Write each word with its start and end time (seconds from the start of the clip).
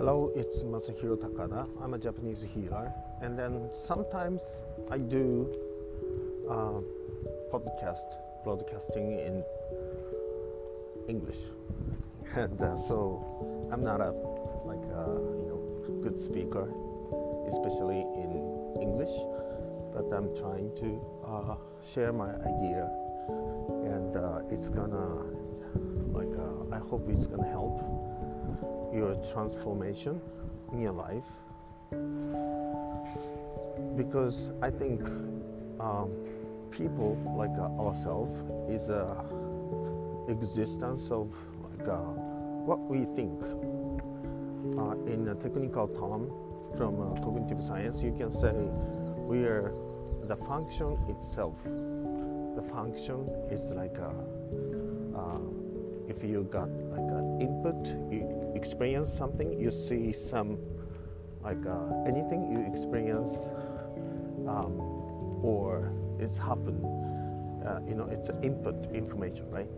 Hello, 0.00 0.32
it's 0.34 0.62
Masahiro 0.62 1.14
Takada. 1.14 1.68
I'm 1.82 1.92
a 1.92 1.98
Japanese 1.98 2.40
healer, 2.42 2.90
and 3.20 3.38
then 3.38 3.68
sometimes 3.70 4.40
I 4.90 4.96
do 4.96 5.44
uh, 6.48 6.80
podcast 7.52 8.16
broadcasting 8.42 9.20
in 9.20 9.44
English, 11.06 11.36
and 12.34 12.62
uh, 12.62 12.78
so 12.78 13.68
I'm 13.70 13.84
not 13.84 14.00
a 14.00 14.12
like 14.64 14.80
a, 14.88 15.04
you 15.36 15.46
know 15.52 16.00
good 16.00 16.18
speaker, 16.18 16.72
especially 17.46 18.00
in 18.00 18.80
English, 18.80 19.12
but 19.92 20.08
I'm 20.16 20.34
trying 20.34 20.72
to 20.80 20.96
uh, 21.28 21.56
share 21.84 22.14
my 22.14 22.32
idea, 22.40 22.88
and 23.84 24.16
uh, 24.16 24.48
it's 24.48 24.70
gonna 24.70 25.28
like 26.16 26.32
uh, 26.40 26.74
I 26.74 26.78
hope 26.88 27.04
it's 27.10 27.26
gonna 27.26 27.50
help 27.50 27.84
your 28.92 29.14
transformation 29.32 30.20
in 30.72 30.80
your 30.80 30.92
life 30.92 31.24
because 33.96 34.50
I 34.62 34.70
think 34.70 35.02
um, 35.80 36.10
people 36.70 37.18
like 37.36 37.56
uh, 37.58 37.82
ourselves 37.82 38.30
is 38.70 38.88
a 38.88 39.24
existence 40.28 41.10
of 41.10 41.34
like 41.62 41.88
uh, 41.88 41.98
what 42.66 42.80
we 42.80 43.04
think. 43.16 43.42
Uh, 44.78 44.94
in 45.06 45.28
a 45.28 45.34
technical 45.34 45.88
term 45.88 46.30
from 46.76 47.00
uh, 47.00 47.14
cognitive 47.24 47.62
science, 47.62 48.02
you 48.02 48.12
can 48.12 48.30
say 48.30 48.52
we 49.26 49.44
are 49.44 49.72
the 50.24 50.36
function 50.36 50.96
itself. 51.08 51.56
The 51.64 52.62
function 52.62 53.28
is 53.50 53.70
like 53.72 53.96
a, 53.98 54.12
uh, 55.16 55.38
if 56.08 56.22
you 56.22 56.46
got 56.50 56.68
like 56.68 57.10
an 57.10 57.40
input, 57.40 57.86
you 58.12 58.39
experience 58.60 59.10
something, 59.16 59.58
you 59.58 59.70
see 59.70 60.12
some 60.12 60.58
like 61.42 61.64
uh, 61.66 62.04
anything 62.06 62.40
you 62.52 62.60
experience 62.70 63.32
um, 64.46 64.74
or 65.42 65.92
it's 66.18 66.38
happened. 66.38 66.84
Uh, 67.64 67.80
you 67.88 67.94
know, 67.94 68.04
it's 68.04 68.30
input 68.42 68.76
information, 68.94 69.50
right? 69.50 69.68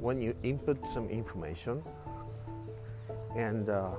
When 0.00 0.20
you 0.20 0.34
input 0.42 0.78
some 0.92 1.08
information 1.08 1.82
and 3.36 3.68
uh, 3.68 3.90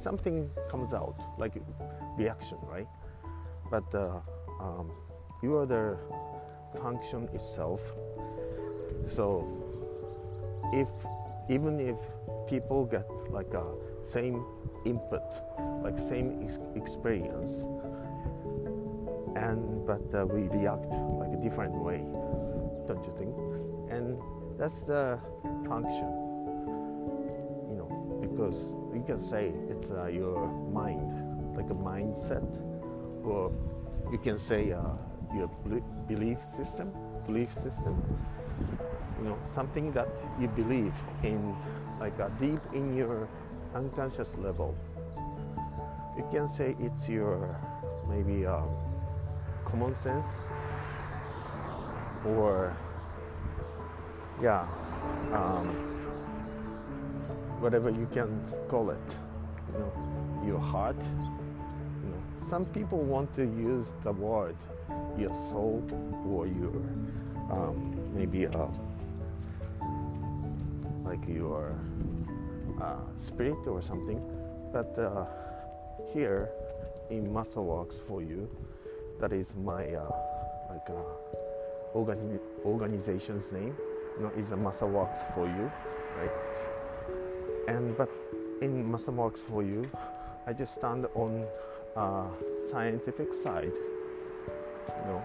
something 0.00 0.50
comes 0.70 0.92
out, 0.92 1.16
like 1.38 1.54
reaction, 2.18 2.58
right? 2.62 2.88
But 3.70 3.94
uh, 3.94 4.20
um, 4.60 4.90
you 5.42 5.56
are 5.56 5.66
the 5.66 5.96
function 6.80 7.28
itself. 7.32 7.80
So 9.06 9.46
if 10.72 10.88
even 11.48 11.80
if 11.80 11.96
people 12.48 12.84
get 12.84 13.06
like 13.30 13.52
a 13.54 13.64
same 14.02 14.44
input, 14.84 15.22
like 15.82 15.98
same 15.98 16.40
ex- 16.42 16.58
experience, 16.74 17.64
and 19.36 19.86
but 19.86 20.02
uh, 20.14 20.26
we 20.26 20.48
react 20.48 20.90
like 21.20 21.32
a 21.32 21.40
different 21.42 21.74
way, 21.74 22.04
don't 22.86 23.04
you 23.04 23.14
think? 23.18 23.34
And 23.90 24.18
that's 24.58 24.80
the 24.82 25.18
function, 25.66 26.08
you 27.70 27.76
know, 27.76 28.18
because 28.20 28.70
you 28.94 29.02
can 29.06 29.20
say 29.20 29.52
it's 29.68 29.90
uh, 29.90 30.06
your 30.06 30.48
mind, 30.72 31.56
like 31.56 31.70
a 31.70 31.74
mindset, 31.74 32.48
or 33.24 33.52
you 34.10 34.18
can 34.18 34.38
say 34.38 34.72
uh, 34.72 34.80
your 35.34 35.50
belief 36.08 36.38
system, 36.42 36.92
belief 37.26 37.52
system, 37.54 38.02
you 39.18 39.28
know, 39.28 39.38
something 39.44 39.92
that 39.92 40.08
you 40.40 40.48
believe 40.48 40.94
in, 41.22 41.54
like 42.00 42.18
uh, 42.20 42.28
deep 42.40 42.60
in 42.72 42.96
your 42.96 43.28
unconscious 43.74 44.36
level. 44.38 44.74
You 46.16 46.26
can 46.30 46.48
say 46.48 46.76
it's 46.80 47.08
your 47.08 47.56
maybe. 48.08 48.46
Uh, 48.46 48.62
common 49.70 49.94
sense 49.94 50.26
or 52.24 52.74
yeah 54.40 54.66
um, 55.32 55.66
whatever 57.60 57.90
you 57.90 58.08
can 58.10 58.40
call 58.68 58.90
it 58.90 59.08
you 59.72 59.78
know 59.78 60.42
your 60.46 60.58
heart 60.58 60.96
you 60.96 62.10
know 62.10 62.48
some 62.48 62.64
people 62.66 62.98
want 62.98 63.32
to 63.34 63.42
use 63.42 63.94
the 64.04 64.12
word 64.12 64.56
your 65.18 65.34
soul 65.34 65.82
or 66.26 66.46
your 66.46 66.72
um, 67.52 67.94
maybe 68.14 68.46
uh, 68.46 68.66
like 71.08 71.26
your 71.26 71.74
uh, 72.80 73.04
spirit 73.16 73.66
or 73.66 73.80
something 73.80 74.20
but 74.72 74.90
uh, 74.98 75.24
here 76.12 76.50
in 77.10 77.26
Masa 77.26 77.62
Works 77.62 77.98
for 78.08 78.20
you 78.22 78.48
that 79.20 79.32
is 79.32 79.54
my 79.56 79.84
uh, 79.94 80.10
like 80.70 80.88
uh, 80.90 81.38
organi- 81.94 82.40
organization's 82.64 83.50
name. 83.52 83.76
You 84.16 84.24
know, 84.24 84.32
is 84.36 84.52
a 84.52 84.56
Masa 84.56 84.88
Works 84.88 85.20
for 85.34 85.46
you, 85.46 85.70
right? 86.18 86.30
And 87.68 87.96
but 87.96 88.10
in 88.60 88.84
Masa 88.90 89.12
Works 89.12 89.42
for 89.42 89.62
you, 89.62 89.88
I 90.46 90.52
just 90.52 90.74
stand 90.74 91.06
on 91.14 91.46
uh, 91.96 92.26
scientific 92.70 93.32
side. 93.34 93.72
You 94.88 95.04
know, 95.06 95.22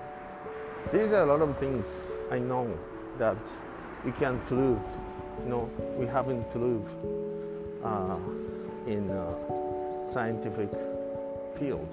there's 0.92 1.12
a 1.12 1.26
lot 1.26 1.42
of 1.42 1.58
things 1.58 1.88
I 2.32 2.40
know 2.40 2.68
that 3.18 3.42
you 4.06 4.12
can 4.12 4.40
prove. 4.42 4.80
You 5.44 5.50
know, 5.50 5.70
we 5.98 6.06
haven't 6.06 6.50
proved 6.52 6.90
uh, 7.84 8.18
in 8.88 9.10
uh, 9.10 10.06
scientific 10.06 10.70
field. 11.58 11.90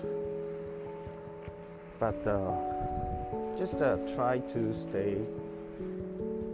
But 1.98 2.26
uh, 2.26 2.52
just 3.58 3.80
uh, 3.80 3.96
try 4.14 4.38
to 4.38 4.72
stay 4.72 5.18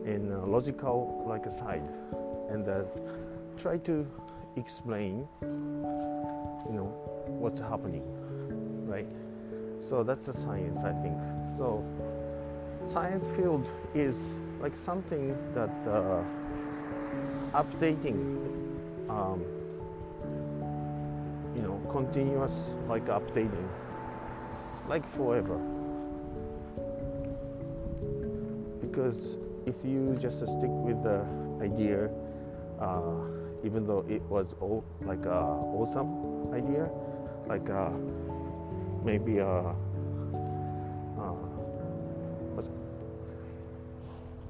in 0.05 0.31
a 0.33 0.45
logical 0.45 1.25
like 1.27 1.47
a 1.47 1.51
side 1.51 1.89
and 2.51 2.69
uh, 2.69 2.83
try 3.59 3.79
to 3.79 4.07
explain 4.57 5.27
you 5.43 6.73
know 6.73 6.93
what's 7.27 7.61
happening 7.61 8.03
right? 8.87 9.11
So 9.81 10.03
that's 10.03 10.29
a 10.29 10.33
science 10.33 10.79
i 10.79 10.93
think. 11.03 11.19
So 11.59 11.85
science 12.87 13.25
field 13.37 13.69
is 13.95 14.17
like 14.61 14.75
something 14.75 15.37
that 15.55 15.75
uh, 15.87 16.23
updating 17.57 18.19
um, 19.09 19.41
you 21.55 21.63
know 21.63 21.81
continuous 21.91 22.53
like 22.87 23.07
updating 23.07 23.69
like 24.89 25.07
forever. 25.17 25.59
Because 28.81 29.37
if 29.67 29.75
you 29.85 30.17
just 30.21 30.39
stick 30.39 30.71
with 30.71 31.03
the 31.03 31.25
idea, 31.61 32.11
uh, 32.79 33.25
even 33.65 33.87
though 33.87 34.05
it 34.09 34.23
was 34.23 34.55
all, 34.61 34.85
like 35.01 35.25
a 35.25 35.41
awesome 35.81 36.53
idea, 36.55 36.89
like 37.47 37.69
uh, 37.71 37.91
maybe 39.03 39.39
a, 39.39 39.49
uh, 39.49 39.75
uh 41.19 41.35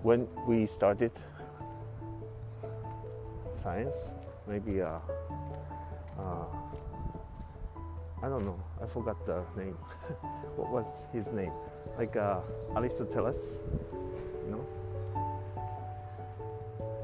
when 0.02 0.28
we 0.46 0.66
started 0.66 1.10
science, 3.66 3.96
maybe 4.46 4.80
uh, 4.80 4.98
uh 6.20 6.46
I 8.22 8.28
don't 8.28 8.44
know. 8.44 8.58
I 8.82 8.86
forgot 8.86 9.18
the 9.26 9.42
name. 9.56 9.76
what 10.56 10.70
was 10.70 10.86
his 11.12 11.32
name? 11.32 11.52
Like 11.98 12.14
uh, 12.16 12.40
Aristoteles, 12.76 13.58
you 14.44 14.50
know, 14.52 14.64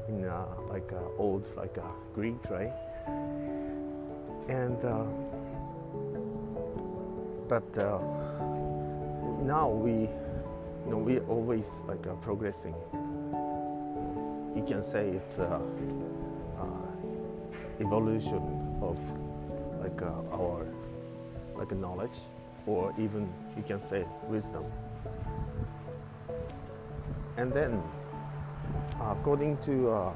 in 0.07 0.23
uh, 0.23 0.47
like 0.69 0.89
uh, 0.93 1.21
old 1.23 1.45
like 1.57 1.77
uh, 1.77 1.91
Greek, 2.15 2.39
right? 2.49 2.73
And 4.47 4.79
but 7.49 7.69
now 9.43 9.67
we, 9.69 9.95
you 10.85 10.89
know, 10.91 10.97
we 10.97 11.19
always 11.27 11.67
like 11.89 12.03
progressing. 12.21 12.75
You 14.55 14.63
can 14.65 14.81
say 14.81 15.09
it's 15.09 15.37
evolution 17.85 18.43
of 18.81 18.97
like 19.81 20.01
our 20.31 20.65
like 21.55 21.71
knowledge, 21.71 22.19
or 22.65 22.93
even 22.97 23.29
you 23.57 23.63
can 23.63 23.79
say 23.81 24.05
wisdom. 24.27 24.63
And 27.37 27.51
then, 27.51 27.81
according 29.01 29.57
to, 29.65 29.89
uh, 29.89 30.13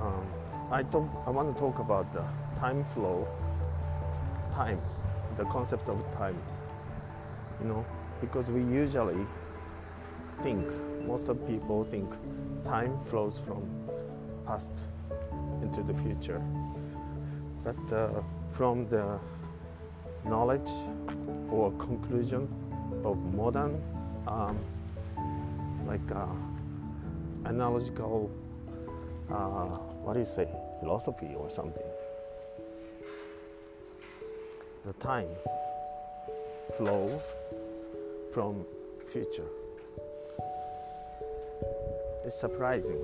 um, 0.00 0.26
I 0.70 0.82
talk, 0.82 1.08
I 1.26 1.30
want 1.30 1.54
to 1.54 1.60
talk 1.60 1.78
about 1.78 2.12
the 2.12 2.24
time 2.58 2.84
flow, 2.84 3.28
time, 4.54 4.80
the 5.36 5.44
concept 5.44 5.88
of 5.88 6.02
time. 6.16 6.36
You 7.62 7.68
know, 7.68 7.84
because 8.20 8.46
we 8.46 8.62
usually 8.62 9.26
think, 10.42 10.66
most 11.06 11.28
of 11.28 11.46
people 11.46 11.84
think, 11.84 12.10
time 12.64 12.98
flows 13.10 13.38
from 13.46 13.68
past 14.46 14.72
into 15.62 15.82
the 15.82 15.94
future. 15.94 16.42
But 17.64 17.92
uh, 17.92 18.22
from 18.50 18.88
the 18.88 19.18
knowledge 20.24 20.70
or 21.50 21.72
conclusion 21.72 22.48
of 23.04 23.16
modern 23.34 23.82
um, 24.26 24.58
like 25.86 26.10
uh, 26.12 26.26
analogical 27.46 28.30
uh, 29.30 29.68
what 30.02 30.14
do 30.14 30.20
you 30.20 30.26
say 30.26 30.48
philosophy 30.80 31.34
or 31.36 31.48
something. 31.48 31.86
The 34.86 34.92
time 34.94 35.28
flow 36.76 37.20
from 38.32 38.64
future. 39.12 39.46
It's 42.24 42.38
surprising 42.38 42.98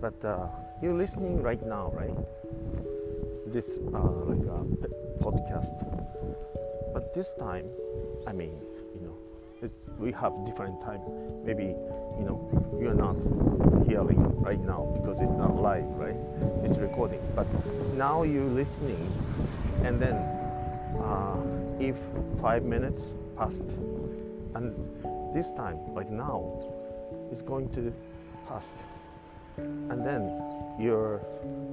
but 0.00 0.14
uh, 0.24 0.46
you're 0.82 0.94
listening 0.94 1.42
right 1.42 1.64
now 1.64 1.90
right? 1.94 2.16
This 3.46 3.78
uh, 3.94 4.12
like 4.28 4.46
a 4.46 4.60
podcast. 5.22 5.72
But 6.92 7.14
this 7.14 7.34
time 7.38 7.66
i 8.26 8.32
mean 8.32 8.58
you 8.94 9.00
know 9.06 9.16
we 9.98 10.12
have 10.12 10.32
different 10.46 10.80
time. 10.80 11.00
Maybe 11.44 11.74
you 12.18 12.24
know 12.24 12.38
you're 12.80 12.94
not 12.94 13.20
hearing 13.86 14.38
right 14.38 14.60
now 14.60 14.94
because 14.96 15.20
it's 15.20 15.32
not 15.32 15.56
live 15.56 15.86
right? 15.96 16.16
It's 16.64 16.78
recording. 16.78 17.20
But 17.34 17.46
now 17.96 18.22
you're 18.22 18.44
listening 18.44 19.10
and 19.84 20.00
then 20.00 20.14
uh, 21.02 21.36
if 21.80 21.96
five 22.40 22.64
minutes 22.64 23.08
passed 23.36 23.70
and 24.54 24.74
this 25.34 25.52
time 25.52 25.78
like 25.94 26.10
now 26.10 26.42
it's 27.30 27.42
going 27.42 27.68
to 27.70 27.92
pass 28.48 28.66
and 29.90 30.04
then 30.04 30.30
your 30.78 31.20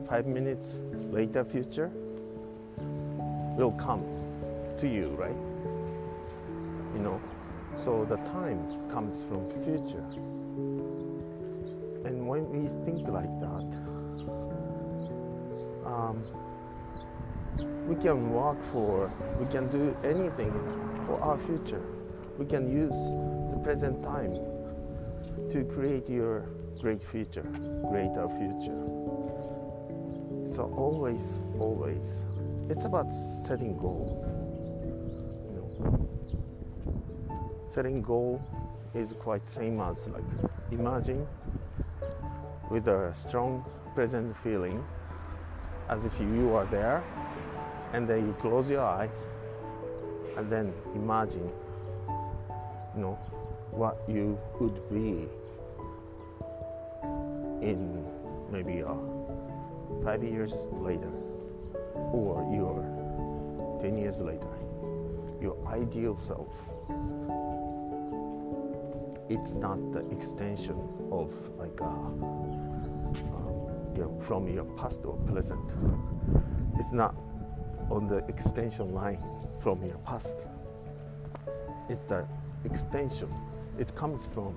five 0.08 0.26
minutes 0.26 0.80
later 1.12 1.44
future 1.44 1.92
will 3.58 3.72
come 3.72 4.04
to 4.78 4.88
you 4.88 5.10
right? 5.18 5.36
You 6.96 7.02
know? 7.02 7.22
So 7.78 8.06
the 8.06 8.18
time 8.32 8.90
comes 8.90 9.22
from 9.24 9.50
future. 9.64 10.06
And 12.06 12.28
when 12.28 12.50
we 12.50 12.68
think 12.86 13.08
like 13.10 13.30
that 13.42 13.96
um, 15.86 16.22
we 17.88 17.96
can 17.96 18.32
work 18.32 18.62
for 18.72 19.12
we 19.40 19.46
can 19.48 19.68
do 19.70 19.96
anything 20.04 20.52
for 21.06 21.20
our 21.22 21.38
future. 21.38 21.82
We 22.38 22.46
can 22.46 22.70
use 22.72 22.96
the 23.52 23.60
present 23.64 24.04
time 24.04 24.32
to 25.52 25.64
create 25.64 26.10
your 26.10 26.46
great 26.82 27.04
future 27.04 27.46
greater 27.90 28.28
future. 28.30 28.84
So 30.46 30.72
always 30.78 31.38
always 31.60 32.24
it's 32.70 32.86
about 32.86 33.14
setting 33.14 33.78
goal. 33.78 34.24
You 35.48 35.56
know 35.58 36.10
setting 37.74 38.02
goal 38.02 38.44
is 38.94 39.14
quite 39.20 39.48
same 39.50 39.80
as 39.82 40.08
like 40.08 40.24
imagine 40.72 41.28
with 42.70 42.88
a 42.88 43.14
strong 43.14 43.66
present 43.94 44.36
feeling 44.38 44.84
as 45.90 46.06
if 46.06 46.20
you 46.20 46.54
are 46.56 46.66
there 46.66 47.04
and 47.94 48.08
then 48.08 48.26
you 48.26 48.34
close 48.40 48.70
your 48.70 48.82
eye 48.82 49.10
and 50.38 50.52
then 50.52 50.74
imagine 50.96 51.50
you 52.96 53.02
know 53.02 53.18
what 53.72 53.98
you 54.08 54.40
would 54.60 54.90
be 54.90 55.28
in 57.66 58.06
maybe 58.52 58.84
uh, 58.84 58.94
five 60.04 60.24
years 60.24 60.54
later 60.72 61.12
or 62.14 62.48
your 62.54 62.78
10 63.82 63.98
years 63.98 64.22
later 64.22 64.54
your 65.42 65.58
ideal 65.68 66.16
self 66.16 66.54
it's 69.30 69.54
not 69.54 69.80
the 69.92 70.06
extension 70.16 70.78
of 71.12 71.34
like 71.58 71.82
uh, 71.82 72.10
you 73.98 74.22
from 74.22 74.48
your 74.48 74.66
past 74.78 75.02
or 75.04 75.18
present 75.26 75.72
it's 76.78 76.92
not 76.92 77.16
on 77.90 78.08
the 78.08 78.18
extension 78.28 78.94
line 78.94 79.20
from 79.62 79.84
your 79.86 79.98
past. 80.00 80.48
It's 81.90 82.04
the 82.06 82.26
extension. 82.64 83.34
It 83.78 83.96
comes 83.96 84.28
from 84.34 84.56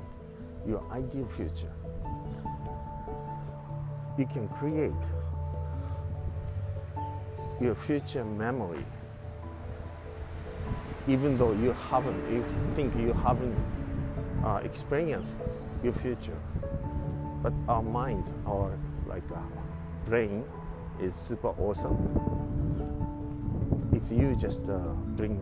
your 0.66 0.82
ideal 0.92 1.26
future. 1.26 1.72
You 4.18 4.26
can 4.26 4.48
create 4.48 4.92
your 7.60 7.74
future 7.74 8.24
memory 8.24 8.84
even 11.08 11.38
though 11.38 11.52
you 11.52 11.72
haven't, 11.90 12.20
you 12.30 12.44
think 12.76 12.94
you 12.94 13.14
haven't 13.14 13.56
uh, 14.44 14.60
experienced 14.62 15.40
your 15.82 15.94
future. 15.94 16.36
But 17.42 17.54
our 17.66 17.82
mind, 17.82 18.24
our 18.46 18.76
like 19.06 19.24
uh, 19.32 19.38
brain, 20.04 20.44
is 21.00 21.14
super 21.14 21.48
awesome 21.48 21.96
if 23.92 24.02
you 24.16 24.34
just 24.36 24.62
uh, 24.68 24.78
bring 25.16 25.40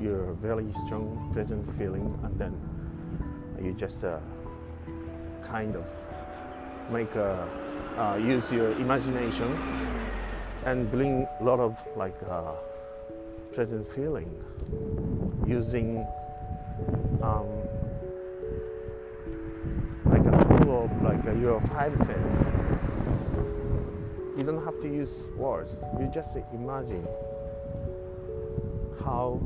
your 0.00 0.32
very 0.34 0.72
strong 0.84 1.30
present 1.32 1.64
feeling 1.78 2.18
and 2.24 2.38
then 2.38 2.54
you 3.62 3.72
just 3.72 4.04
uh, 4.04 4.18
kind 5.42 5.76
of 5.76 5.84
make 6.90 7.14
a, 7.14 7.48
uh, 7.96 8.18
use 8.20 8.50
your 8.50 8.72
imagination 8.72 9.50
and 10.64 10.90
bring 10.90 11.26
a 11.40 11.44
lot 11.44 11.60
of 11.60 11.78
like 11.96 12.16
uh, 12.28 12.54
present 13.52 13.86
feeling 13.94 14.28
using 15.46 16.06
um, 17.22 17.46
like 20.06 20.24
a 20.26 20.44
full 20.44 20.84
of 20.84 21.02
like 21.02 21.24
your 21.40 21.60
five 21.62 21.96
sense. 21.98 22.52
You 24.36 24.42
don't 24.42 24.64
have 24.64 24.80
to 24.82 24.88
use 24.88 25.20
words. 25.36 25.76
You 26.00 26.10
just 26.12 26.36
imagine 26.52 27.06
how 29.04 29.40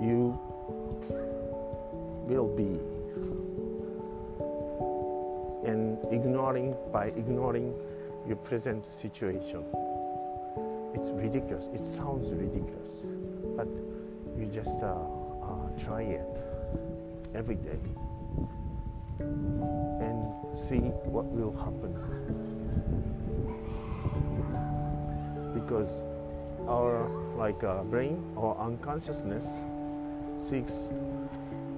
you 0.00 0.38
will 2.26 2.48
be 2.56 2.95
and 5.66 5.98
ignoring 6.12 6.74
by 6.92 7.06
ignoring 7.06 7.74
your 8.26 8.36
present 8.36 8.86
situation. 8.92 9.64
It's 10.94 11.10
ridiculous. 11.10 11.66
It 11.74 11.84
sounds 11.84 12.30
ridiculous 12.32 12.90
but 13.56 13.68
you 14.38 14.46
just 14.52 14.82
uh, 14.82 14.94
uh, 15.42 15.68
try 15.78 16.02
it 16.02 16.44
every 17.34 17.54
day 17.54 17.78
and 19.18 20.36
see 20.54 20.92
what 21.08 21.24
will 21.24 21.52
happen. 21.56 21.92
Because 25.54 26.04
our 26.68 27.08
like 27.36 27.64
uh, 27.64 27.82
brain 27.84 28.22
or 28.36 28.56
unconsciousness 28.58 29.46
seeks 30.38 30.90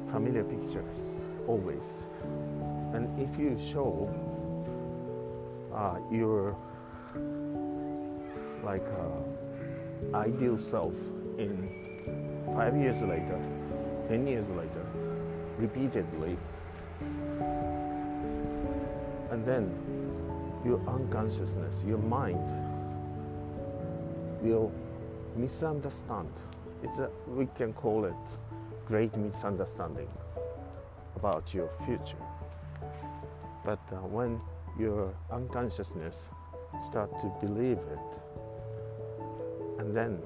familiar 0.08 0.42
pictures 0.42 0.98
always 1.46 1.92
and 2.94 3.06
if 3.20 3.38
you 3.38 3.58
show 3.58 4.08
uh, 5.74 5.98
your 6.10 6.56
like 8.64 8.86
uh, 8.98 10.16
ideal 10.16 10.58
self 10.58 10.94
in 11.38 11.68
five 12.54 12.76
years 12.76 13.00
later 13.02 13.38
ten 14.08 14.26
years 14.26 14.48
later 14.50 14.84
repeatedly 15.58 16.36
and 19.30 19.44
then 19.44 19.70
your 20.64 20.80
unconsciousness 20.88 21.84
your 21.86 21.98
mind 21.98 22.68
will 24.42 24.72
misunderstand. 25.36 26.32
It's 26.82 26.98
a, 26.98 27.10
we 27.26 27.46
can 27.56 27.72
call 27.72 28.04
it 28.04 28.14
great 28.86 29.16
misunderstanding 29.16 30.08
about 31.16 31.52
your 31.54 31.70
future. 31.84 32.27
But 33.68 33.84
uh, 33.92 33.96
when 33.96 34.40
your 34.78 35.14
unconsciousness 35.30 36.30
start 36.88 37.10
to 37.20 37.26
believe 37.38 37.76
it, 37.76 38.20
and 39.78 39.94
then 39.94 40.22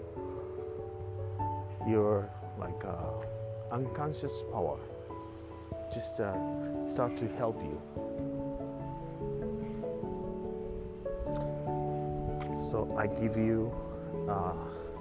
your 1.88 2.30
like 2.56 2.84
uh, 2.84 3.74
unconscious 3.74 4.30
power 4.52 4.78
just 5.92 6.20
uh, 6.20 6.36
start 6.86 7.16
to 7.16 7.26
help 7.34 7.60
you. 7.64 7.82
So 12.70 12.94
I 12.96 13.08
give 13.08 13.36
you 13.36 13.74
uh, 14.30 14.54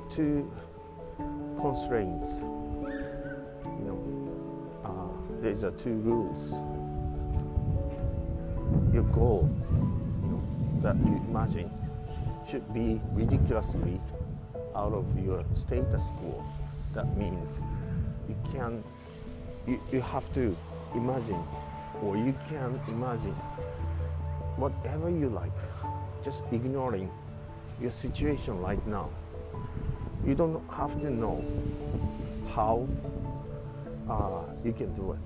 two 0.10 0.51
constraints. 1.62 2.27
You 3.77 3.86
know, 3.86 4.00
uh, 4.83 5.41
there's 5.43 5.62
a 5.62 5.69
two 5.74 5.98
rules. 6.00 6.80
Your 9.01 9.10
goal 9.13 9.50
you 10.22 10.27
know, 10.29 10.41
that 10.84 10.96
you 10.98 11.15
imagine 11.27 11.72
should 12.48 12.72
be 12.72 13.01
ridiculously 13.13 14.00
out 14.75 14.93
of 14.93 15.05
your 15.17 15.43
status 15.55 16.03
quo. 16.17 16.43
That 16.93 17.17
means 17.17 17.62
you 18.29 18.36
can 18.51 18.84
you, 19.65 19.81
you 19.91 20.01
have 20.01 20.31
to 20.36 20.55
imagine 20.93 21.43
or 22.03 22.15
you 22.15 22.36
can 22.48 22.79
imagine 22.89 23.34
whatever 24.58 25.10
you 25.10 25.29
like, 25.29 25.51
just 26.24 26.43
ignoring 26.51 27.10
your 27.81 27.89
situation 27.89 28.60
right 28.60 28.86
now. 28.86 29.10
You 30.27 30.36
don't 30.36 30.62
have 30.70 31.01
to 31.01 31.10
know 31.10 31.43
how 32.53 32.88
uh, 34.08 34.43
you 34.63 34.74
can 34.74 34.93
do 34.93 35.13
it. 35.13 35.20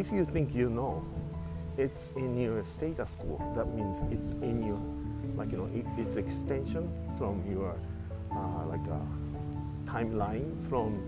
If 0.00 0.10
you 0.10 0.24
think 0.24 0.54
you 0.54 0.70
know, 0.70 1.04
it's 1.78 2.10
in 2.16 2.38
your 2.38 2.64
status 2.64 3.16
quo. 3.20 3.40
That 3.54 3.74
means 3.74 4.02
it's 4.10 4.32
in 4.34 4.62
your, 4.62 4.80
like 5.36 5.52
you 5.52 5.58
know, 5.58 5.66
it, 5.66 5.86
it's 5.98 6.16
extension 6.16 6.90
from 7.18 7.44
your, 7.50 7.78
uh, 8.32 8.66
like 8.66 8.86
a 8.86 9.00
timeline 9.84 10.68
from 10.68 11.02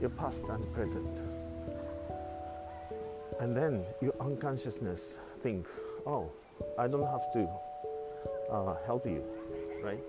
your 0.00 0.10
past 0.10 0.44
and 0.48 0.72
present. 0.72 1.18
And 3.40 3.56
then 3.56 3.84
your 4.00 4.14
unconsciousness 4.20 5.18
think, 5.42 5.66
oh, 6.06 6.30
I 6.76 6.88
don't 6.88 7.06
have 7.06 7.32
to 7.34 7.48
uh, 8.50 8.76
help 8.84 9.06
you, 9.06 9.22
right? 9.82 10.02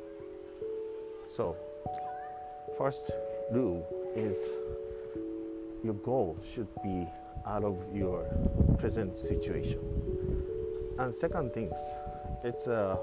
So, 1.28 1.56
first 2.78 3.12
rule 3.51 3.86
is 4.16 4.38
your 5.83 5.93
goal 5.95 6.38
should 6.43 6.67
be 6.83 7.07
out 7.45 7.63
of 7.63 7.77
your 7.93 8.24
present 8.77 9.17
situation. 9.17 9.79
And 10.98 11.15
second 11.15 11.53
things, 11.53 11.77
it's 12.43 12.67
a 12.67 13.00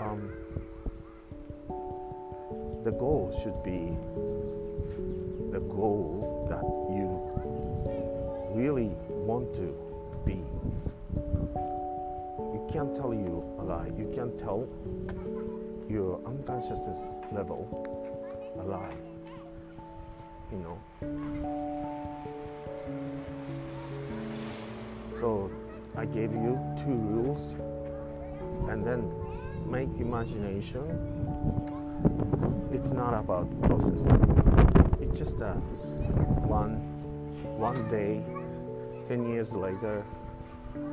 uh, 0.00 0.02
um, 0.02 0.30
the 2.84 2.90
goal 2.90 3.32
should 3.42 3.62
be 3.62 3.96
the 5.52 5.60
goal 5.60 6.46
that 6.50 6.62
you 6.92 7.08
really 8.54 8.90
want 9.08 9.54
to 9.54 9.74
be. 10.26 10.42
You 12.36 12.68
can't 12.70 12.94
tell 12.94 13.14
you 13.14 13.42
a 13.58 13.62
lie. 13.62 13.90
You 13.96 14.10
can't 14.14 14.38
tell 14.38 14.68
your 15.88 16.20
unconsciousness 16.26 16.98
level 17.32 17.68
a 18.58 18.64
lie. 18.64 19.13
You 20.52 20.58
know. 20.58 20.78
So 25.14 25.50
I 25.96 26.04
gave 26.06 26.32
you 26.32 26.58
two 26.84 26.94
rules 26.94 27.56
and 28.68 28.84
then 28.84 29.12
make 29.66 29.88
imagination. 29.98 30.82
It's 32.72 32.90
not 32.90 33.14
about 33.14 33.48
process. 33.62 34.06
It's 35.00 35.18
just 35.18 35.40
a 35.40 35.52
one 36.46 36.94
one 37.58 37.88
day 37.88 38.20
10 39.08 39.28
years 39.28 39.52
later 39.52 40.04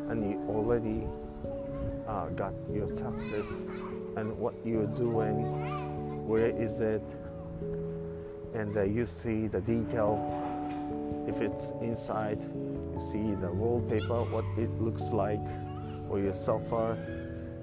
and 0.10 0.30
you 0.30 0.38
already 0.48 1.08
uh, 2.08 2.28
got 2.30 2.54
your 2.72 2.88
success 2.88 3.48
and 4.16 4.38
what 4.38 4.54
you're 4.64 4.86
doing 4.88 6.28
where 6.28 6.50
is 6.50 6.80
it 6.82 7.02
and 8.54 8.76
uh, 8.78 8.84
you 8.84 9.06
see 9.06 9.48
the 9.48 9.62
detail 9.62 10.16
if 11.28 11.42
it's 11.42 11.72
inside 11.82 12.42
you 12.42 13.00
see 13.12 13.36
the 13.42 13.52
wallpaper 13.52 14.24
what 14.24 14.46
it 14.58 14.70
looks 14.82 15.04
like 15.14 15.46
or 16.10 16.20
your 16.20 16.34
sofa 16.34 16.98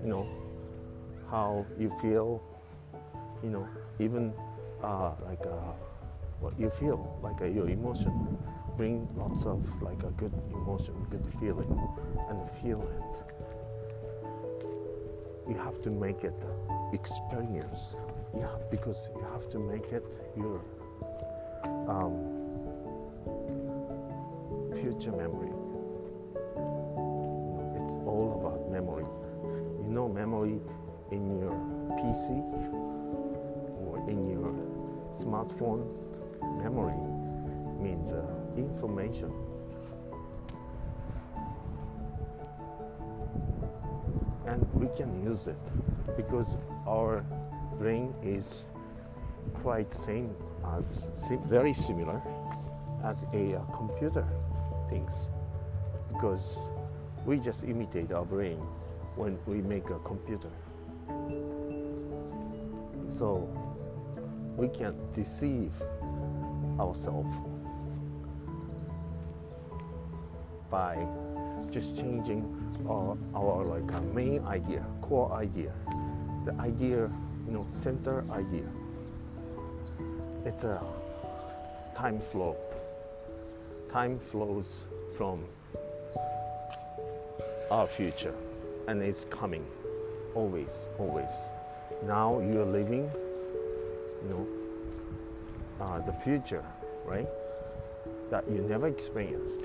you 0.02 0.08
know 0.08 0.26
how 1.30 1.64
you 1.78 1.90
feel 2.00 2.42
you 3.42 3.50
know 3.50 3.68
even 3.98 4.32
uh, 4.82 5.12
like 5.26 5.44
uh, 5.46 5.72
what 6.40 6.58
you 6.58 6.70
feel 6.70 7.18
like 7.22 7.40
uh, 7.42 7.44
your 7.44 7.68
emotion 7.68 8.38
bring 8.78 9.08
lots 9.16 9.44
of 9.44 9.60
like 9.82 10.00
a 10.04 10.10
good 10.12 10.32
emotion, 10.52 10.94
good 11.10 11.26
feeling, 11.40 11.68
and 12.30 12.38
feel 12.62 12.80
it. 12.80 13.02
You 15.48 15.56
have 15.56 15.82
to 15.82 15.90
make 15.90 16.22
it 16.22 16.46
experience. 16.92 17.96
Yeah, 18.36 18.54
because 18.70 19.10
you 19.16 19.26
have 19.32 19.50
to 19.50 19.58
make 19.58 19.86
it 19.86 20.04
your 20.36 20.60
um, 21.88 22.12
future 24.74 25.12
memory. 25.12 25.52
It's 27.82 27.94
all 28.06 28.38
about 28.38 28.70
memory. 28.70 29.06
You 29.82 29.90
know, 29.90 30.08
memory 30.08 30.60
in 31.10 31.40
your 31.40 31.56
PC 31.98 32.28
or 33.82 34.04
in 34.08 34.28
your 34.28 34.52
smartphone, 35.18 35.82
memory 36.62 36.94
means. 37.82 38.12
Uh, 38.12 38.22
information. 38.58 39.32
And 44.46 44.66
we 44.74 44.88
can 44.96 45.22
use 45.22 45.46
it 45.46 45.58
because 46.16 46.56
our 46.86 47.24
brain 47.78 48.14
is 48.22 48.62
quite 49.62 49.94
same 49.94 50.34
as 50.76 51.06
very 51.46 51.72
similar 51.72 52.20
as 53.04 53.24
a 53.32 53.56
uh, 53.56 53.60
computer 53.76 54.26
thinks 54.90 55.28
because 56.12 56.58
we 57.24 57.38
just 57.38 57.62
imitate 57.64 58.12
our 58.12 58.24
brain 58.24 58.58
when 59.16 59.38
we 59.46 59.60
make 59.62 59.90
a 59.90 59.98
computer. 60.00 60.50
So 63.08 63.48
we 64.56 64.68
can 64.68 64.94
deceive 65.14 65.72
ourselves 66.78 67.30
by 70.70 71.06
just 71.70 71.96
changing 71.96 72.42
our, 72.88 73.16
our 73.34 73.64
like 73.64 73.92
our 73.92 74.00
main 74.00 74.44
idea, 74.46 74.84
core 75.02 75.32
idea, 75.32 75.72
the 76.44 76.54
idea, 76.60 77.10
you 77.46 77.52
know, 77.52 77.66
center 77.76 78.24
idea. 78.30 78.64
It's 80.44 80.64
a 80.64 80.80
time 81.94 82.20
flow. 82.20 82.56
Time 83.92 84.18
flows 84.18 84.84
from 85.16 85.44
our 87.70 87.86
future 87.86 88.34
and 88.86 89.02
it's 89.02 89.24
coming 89.26 89.66
always, 90.34 90.86
always. 90.98 91.30
Now 92.06 92.38
you're 92.40 92.64
living, 92.64 93.10
you 94.22 94.28
know, 94.30 94.46
uh, 95.80 96.00
the 96.00 96.12
future, 96.12 96.64
right? 97.04 97.28
That 98.30 98.44
you 98.48 98.58
never 98.62 98.86
experienced. 98.86 99.60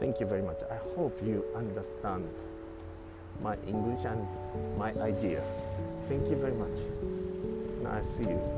Thank 0.00 0.20
you 0.20 0.26
very 0.26 0.42
much. 0.42 0.60
I 0.70 0.76
hope 0.96 1.20
you 1.24 1.44
understand 1.54 2.28
my 3.42 3.56
English 3.66 4.04
and 4.04 4.26
my 4.78 4.92
idea. 5.00 5.42
Thank 6.08 6.28
you 6.28 6.36
very 6.36 6.54
much. 6.54 7.23
And 7.84 7.92
I 7.92 8.00
see 8.00 8.22
you. 8.22 8.53